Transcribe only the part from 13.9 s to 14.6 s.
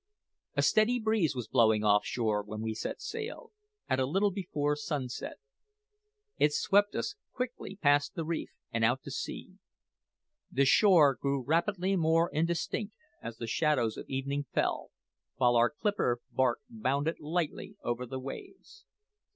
of evening